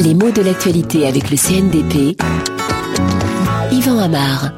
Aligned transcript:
Les 0.00 0.14
mots 0.14 0.30
de 0.30 0.42
l'actualité 0.42 1.06
avec 1.06 1.30
le 1.30 1.36
CNDP. 1.36 2.16
Yvan 3.72 3.98
Amar. 3.98 4.52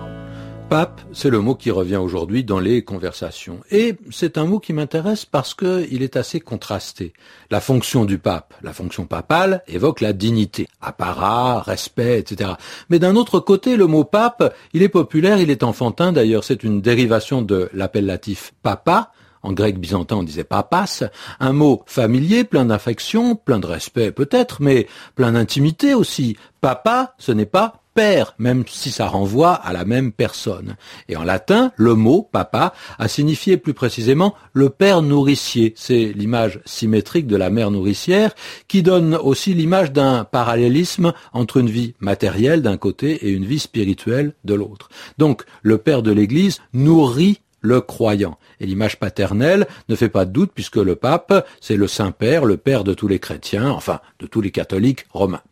Pape, 0.69 1.01
c'est 1.13 1.31
le 1.31 1.41
mot 1.41 1.55
qui 1.55 1.71
revient 1.71 1.97
aujourd'hui 1.97 2.45
dans 2.45 2.59
les 2.59 2.85
conversations. 2.85 3.61
Et 3.71 3.97
c'est 4.11 4.37
un 4.37 4.45
mot 4.45 4.59
qui 4.59 4.75
m'intéresse 4.75 5.25
parce 5.25 5.55
qu'il 5.55 6.03
est 6.03 6.17
assez 6.17 6.41
contrasté. 6.41 7.15
La 7.51 7.61
fonction 7.61 8.05
du 8.05 8.19
pape, 8.19 8.53
la 8.63 8.75
fonction 8.75 9.07
papale, 9.07 9.63
évoque 9.67 10.03
la 10.03 10.13
dignité, 10.13 10.69
apparat, 10.83 11.63
respect, 11.63 12.19
etc. 12.19 12.53
Mais 12.91 12.99
d'un 12.99 13.17
autre 13.17 13.41
côté, 13.41 13.77
le 13.77 13.87
mot 13.87 14.05
pape, 14.05 14.55
il 14.75 14.83
est 14.83 14.91
populaire, 14.91 15.41
il 15.41 15.51
est 15.51 15.63
enfantin, 15.63 16.13
d'ailleurs 16.13 16.45
c'est 16.45 16.63
une 16.63 16.83
dérivation 16.83 17.41
de 17.41 17.71
l'appellatif 17.73 18.53
papa, 18.63 19.13
en 19.45 19.53
grec 19.53 19.79
byzantin 19.79 20.17
on 20.17 20.23
disait 20.25 20.43
papas, 20.43 21.05
un 21.39 21.53
mot 21.53 21.83
familier, 21.87 22.43
plein 22.43 22.65
d'affection, 22.65 23.37
plein 23.37 23.61
de 23.61 23.67
respect 23.67 24.11
peut-être, 24.11 24.61
mais 24.61 24.89
plein 25.15 25.33
d'intimité 25.33 25.95
aussi. 25.95 26.37
Papa, 26.61 27.15
ce 27.19 27.31
n'est 27.31 27.47
pas 27.47 27.85
père, 27.95 28.35
même 28.39 28.65
si 28.67 28.91
ça 28.91 29.07
renvoie 29.07 29.53
à 29.53 29.73
la 29.73 29.85
même 29.85 30.13
personne. 30.13 30.77
Et 31.09 31.17
en 31.17 31.23
latin, 31.23 31.73
le 31.77 31.95
mot 31.95 32.29
papa 32.31 32.75
a 32.99 33.09
signifié 33.09 33.57
plus 33.57 33.73
précisément 33.73 34.35
le 34.53 34.69
père 34.69 35.01
nourricier. 35.01 35.73
C'est 35.77 36.13
l'image 36.15 36.61
symétrique 36.65 37.27
de 37.27 37.37
la 37.37 37.51
mère 37.51 37.71
nourricière 37.71 38.35
qui 38.69 38.83
donne 38.83 39.15
aussi 39.15 39.55
l'image 39.55 39.93
d'un 39.93 40.25
parallélisme 40.25 41.13
entre 41.33 41.59
une 41.59 41.71
vie 41.71 41.95
matérielle 42.01 42.63
d'un 42.63 42.77
côté 42.77 43.27
et 43.27 43.31
une 43.31 43.45
vie 43.45 43.61
spirituelle 43.61 44.35
de 44.45 44.55
l'autre. 44.55 44.89
Donc, 45.19 45.45
le 45.63 45.79
père 45.79 46.03
de 46.03 46.11
l'Église 46.11 46.61
nourrit 46.73 47.41
le 47.65 47.81
croyant. 47.81 48.39
Et 48.61 48.67
l'image 48.67 48.99
paternelle 48.99 49.67
ne 49.89 49.97
fait 49.97 50.11
pas 50.11 50.27
de 50.27 50.31
doute 50.31 50.53
puisque 50.55 50.77
le 50.77 50.95
pape, 50.95 51.47
c'est 51.61 51.77
le 51.77 51.89
Saint-Père, 51.89 52.45
le 52.45 52.59
Père 52.59 52.85
de 52.85 52.95
tous 52.95 53.09
les 53.09 53.19
chrétiens, 53.19 53.71
enfin 53.71 54.01
de 54.21 54.27
tous 54.27 54.43
les 54.43 54.51
catholiques 54.51 55.07
romains. 55.13 55.43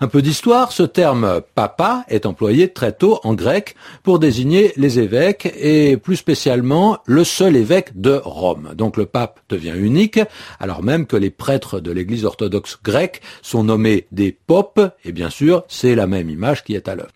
Un 0.00 0.08
peu 0.08 0.22
d'histoire, 0.22 0.72
ce 0.72 0.82
terme 0.82 1.42
papa 1.54 2.04
est 2.08 2.24
employé 2.26 2.72
très 2.72 2.92
tôt 2.92 3.20
en 3.22 3.34
grec 3.34 3.76
pour 4.02 4.18
désigner 4.18 4.72
les 4.76 4.98
évêques 4.98 5.52
et 5.56 5.96
plus 5.98 6.16
spécialement 6.16 6.98
le 7.04 7.22
seul 7.22 7.54
évêque 7.54 8.00
de 8.00 8.20
Rome. 8.24 8.72
Donc 8.74 8.96
le 8.96 9.04
pape 9.04 9.40
devient 9.50 9.74
unique 9.76 10.18
alors 10.58 10.82
même 10.82 11.06
que 11.06 11.16
les 11.16 11.30
prêtres 11.30 11.80
de 11.80 11.92
l'église 11.92 12.24
orthodoxe 12.24 12.78
grecque 12.82 13.20
sont 13.42 13.62
nommés 13.62 14.06
des 14.10 14.32
popes 14.32 14.80
et 15.04 15.12
bien 15.12 15.30
sûr 15.30 15.64
c'est 15.68 15.94
la 15.94 16.06
même 16.06 16.30
image 16.30 16.64
qui 16.64 16.74
est 16.74 16.88
à 16.88 16.94
l'œuvre. 16.94 17.12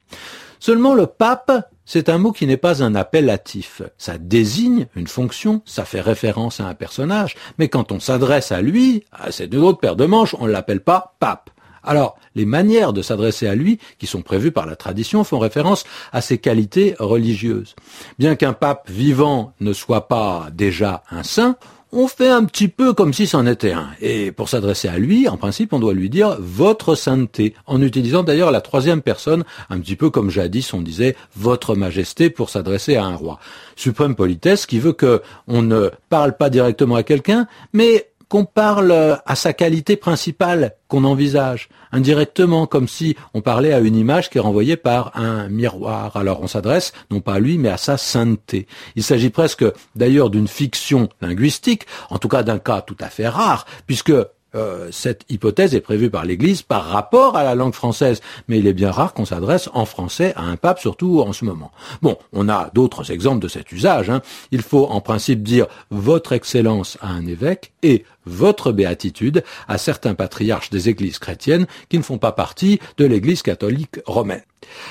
Seulement 0.61 0.95
le 0.95 1.06
pape 1.06 1.71
c'est 1.87 2.09
un 2.09 2.19
mot 2.19 2.33
qui 2.33 2.47
n'est 2.47 2.56
pas 2.56 2.83
un 2.83 2.95
appellatif. 2.95 3.81
Ça 3.97 4.19
désigne 4.19 4.89
une 4.97 5.06
fonction, 5.06 5.62
ça 5.65 5.84
fait 5.84 6.01
référence 6.01 6.61
à 6.61 6.67
un 6.67 6.75
personnage, 6.75 7.37
mais 7.59 7.69
quand 7.69 7.93
on 7.93 8.01
s'adresse 8.01 8.53
à 8.53 8.61
lui, 8.61 9.05
à 9.12 9.33
cette 9.33 9.55
autre 9.55 9.78
paire 9.78 9.97
de 9.97 10.05
manches, 10.05 10.34
on 10.39 10.47
ne 10.47 10.53
l'appelle 10.53 10.81
pas 10.81 11.17
pape. 11.20 11.51
Alors, 11.87 12.19
les 12.34 12.45
manières 12.45 12.93
de 12.93 13.01
s'adresser 13.01 13.47
à 13.47 13.55
lui, 13.55 13.78
qui 13.98 14.06
sont 14.06 14.20
prévues 14.20 14.51
par 14.51 14.67
la 14.67 14.75
tradition, 14.75 15.23
font 15.23 15.39
référence 15.39 15.84
à 16.12 16.20
ses 16.20 16.39
qualités 16.39 16.97
religieuses. 16.98 17.77
Bien 18.19 18.34
qu'un 18.34 18.53
pape 18.53 18.91
vivant 18.91 19.55
ne 19.61 19.73
soit 19.73 20.09
pas 20.09 20.48
déjà 20.53 21.05
un 21.11 21.23
saint, 21.23 21.56
on 21.92 22.09
fait 22.09 22.29
un 22.29 22.45
petit 22.45 22.69
peu 22.69 22.92
comme 22.92 23.12
si 23.12 23.27
c'en 23.27 23.47
était 23.47 23.73
un. 23.73 23.91
Et 24.01 24.33
pour 24.33 24.48
s'adresser 24.48 24.89
à 24.89 24.98
lui, 24.98 25.29
en 25.29 25.37
principe, 25.37 25.73
on 25.73 25.79
doit 25.79 25.95
lui 25.95 26.11
dire 26.11 26.37
votre 26.41 26.95
sainteté, 26.95 27.55
en 27.67 27.81
utilisant 27.81 28.23
d'ailleurs 28.23 28.51
la 28.51 28.61
troisième 28.61 29.03
personne, 29.03 29.45
un 29.70 29.78
petit 29.78 29.97
peu 29.97 30.11
comme 30.11 30.31
jadis 30.31 30.73
on 30.75 30.83
disait 30.83 31.17
votre 31.37 31.75
majesté 31.75 32.31
pour 32.31 32.51
s'adresser 32.51 32.97
à 32.97 33.05
un 33.05 33.15
roi. 33.15 33.39
Suprême 33.77 34.15
politesse 34.15 34.67
qui 34.67 34.78
veut 34.78 34.93
que 34.93 35.23
on 35.47 35.62
ne 35.62 35.91
parle 36.09 36.37
pas 36.37 36.51
directement 36.51 36.97
à 36.97 37.03
quelqu'un, 37.03 37.47
mais 37.73 38.09
qu'on 38.28 38.44
parle 38.44 39.20
à 39.24 39.36
sa 39.36 39.52
qualité 39.52 39.96
principale 39.96 40.74
qu'on 40.88 41.05
envisage, 41.05 41.69
indirectement, 41.92 42.66
comme 42.66 42.88
si 42.88 43.16
on 43.34 43.41
parlait 43.41 43.72
à 43.72 43.80
une 43.80 43.96
image 43.96 44.30
qui 44.30 44.38
est 44.38 44.41
renvoyée 44.41 44.77
par 44.77 45.16
un 45.16 45.48
miroir. 45.48 46.16
Alors 46.16 46.41
on 46.42 46.47
s'adresse 46.47 46.92
non 47.10 47.20
pas 47.20 47.34
à 47.34 47.38
lui, 47.38 47.59
mais 47.59 47.69
à 47.69 47.76
sa 47.76 47.97
sainteté. 47.97 48.66
Il 48.97 49.03
s'agit 49.03 49.31
presque 49.31 49.65
d'ailleurs 49.94 50.31
d'une 50.31 50.48
fiction 50.48 51.09
linguistique, 51.20 51.86
en 52.10 52.19
tout 52.19 52.28
cas 52.28 52.42
d'un 52.42 52.59
cas 52.59 52.81
tout 52.81 52.97
à 53.00 53.09
fait 53.09 53.28
rare, 53.28 53.66
puisque 53.86 54.12
euh, 54.56 54.88
cette 54.91 55.25
hypothèse 55.28 55.75
est 55.75 55.81
prévue 55.81 56.09
par 56.09 56.25
l'Église 56.25 56.62
par 56.62 56.84
rapport 56.84 57.36
à 57.36 57.44
la 57.44 57.54
langue 57.54 57.75
française, 57.75 58.20
mais 58.48 58.59
il 58.59 58.66
est 58.66 58.72
bien 58.72 58.91
rare 58.91 59.12
qu'on 59.12 59.26
s'adresse 59.26 59.69
en 59.75 59.84
français 59.84 60.32
à 60.34 60.42
un 60.42 60.56
pape, 60.56 60.78
surtout 60.78 61.20
en 61.20 61.32
ce 61.32 61.44
moment. 61.44 61.72
Bon, 62.00 62.16
on 62.32 62.48
a 62.48 62.70
d'autres 62.72 63.10
exemples 63.10 63.41
de 63.41 63.48
cet 63.48 63.70
usage. 63.72 64.09
Hein. 64.09 64.22
Il 64.53 64.62
faut 64.62 64.86
en 64.86 65.00
principe 65.00 65.42
dire 65.42 65.66
Votre 65.91 66.32
Excellence 66.32 66.97
à 67.03 67.09
un 67.09 67.26
évêque 67.26 67.72
et 67.82 68.04
Votre 68.26 68.72
Béatitude 68.72 69.42
à 69.69 69.78
certains 69.78 70.14
patriarches 70.14 70.70
des 70.70 70.88
églises 70.88 71.19
chrétiennes 71.19 71.66
qui 71.88 71.98
ne 71.98 72.03
font 72.03 72.19
pas 72.19 72.32
partie 72.32 72.81
de 72.98 73.04
l'Église 73.04 73.42
catholique 73.42 74.00
romaine. 74.06 74.42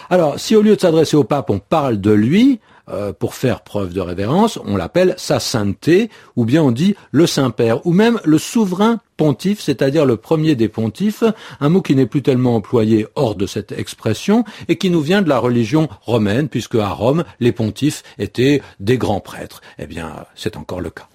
Alors, 0.10 0.40
si 0.40 0.56
au 0.56 0.62
lieu 0.62 0.76
de 0.76 0.82
s'adresser 0.82 1.18
au 1.18 1.24
pape, 1.24 1.50
on 1.50 1.60
parle 1.60 2.00
de 2.00 2.12
lui, 2.12 2.60
euh, 2.88 3.14
pour 3.14 3.34
faire 3.34 3.62
preuve 3.62 3.94
de 3.94 4.02
révérence, 4.02 4.60
on 4.64 4.78
l'appelle 4.78 5.16
sa 5.18 5.40
sainteté, 5.40 6.12
ou 6.36 6.46
bien 6.46 6.62
on 6.62 6.70
dit 6.72 6.96
le 7.12 7.26
Saint-Père, 7.26 7.86
ou 7.88 7.94
même 7.94 8.20
le 8.24 8.38
souverain 8.38 9.00
pontife, 9.18 9.60
c'est-à-dire 9.60 10.06
le 10.06 10.18
premier 10.18 10.54
des 10.54 10.68
pontifes, 10.68 11.24
un 11.60 11.70
mot 11.70 11.82
qui 11.82 11.96
n'est 11.96 12.06
plus 12.06 12.22
tellement 12.22 12.56
employé 12.56 13.08
hors 13.16 13.34
de 13.34 13.48
cette 13.48 13.72
expression 13.72 14.44
et 14.68 14.78
qui 14.78 14.92
nous 14.92 15.02
vient 15.02 15.24
de 15.24 15.30
la 15.30 15.40
religion 15.40 15.90
romaine, 16.02 16.48
puisque 16.48 16.76
à 16.76 16.90
Rome, 16.90 17.24
les 17.40 17.52
pontifes 17.52 18.04
étaient 18.20 18.62
des 18.80 19.00
grands 19.00 19.20
prêtres. 19.20 19.62
Eh 19.80 19.88
bien, 19.88 20.26
c'est 20.36 20.56
encore 20.56 20.82
le 20.82 20.92
cas. 20.92 21.08